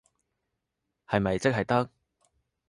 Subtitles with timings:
[1.05, 1.91] 係咪即係得？